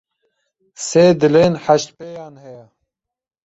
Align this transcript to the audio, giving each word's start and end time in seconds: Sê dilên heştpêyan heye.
Sê 0.87 1.05
dilên 1.21 1.53
heştpêyan 1.63 2.33
heye. 2.43 2.65